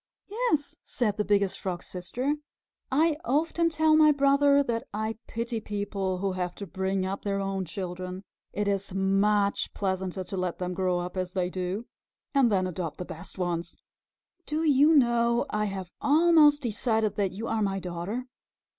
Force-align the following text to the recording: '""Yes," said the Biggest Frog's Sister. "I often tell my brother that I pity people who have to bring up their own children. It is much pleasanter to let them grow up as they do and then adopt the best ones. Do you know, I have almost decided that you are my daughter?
'""Yes," 0.27 0.75
said 0.81 1.17
the 1.17 1.23
Biggest 1.23 1.59
Frog's 1.59 1.85
Sister. 1.85 2.33
"I 2.91 3.17
often 3.23 3.69
tell 3.69 3.95
my 3.95 4.11
brother 4.11 4.63
that 4.63 4.87
I 4.91 5.19
pity 5.27 5.59
people 5.59 6.17
who 6.17 6.31
have 6.31 6.55
to 6.55 6.65
bring 6.65 7.05
up 7.05 7.21
their 7.21 7.39
own 7.39 7.65
children. 7.65 8.23
It 8.51 8.67
is 8.67 8.91
much 8.95 9.71
pleasanter 9.75 10.23
to 10.23 10.37
let 10.37 10.57
them 10.57 10.73
grow 10.73 10.97
up 10.99 11.17
as 11.17 11.33
they 11.33 11.51
do 11.51 11.85
and 12.33 12.51
then 12.51 12.65
adopt 12.65 12.97
the 12.97 13.05
best 13.05 13.37
ones. 13.37 13.77
Do 14.47 14.63
you 14.63 14.95
know, 14.95 15.45
I 15.51 15.65
have 15.65 15.91
almost 16.01 16.63
decided 16.63 17.15
that 17.17 17.33
you 17.33 17.47
are 17.47 17.61
my 17.61 17.77
daughter? 17.79 18.25